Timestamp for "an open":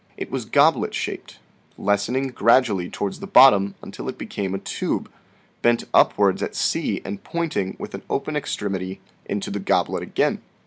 7.93-8.35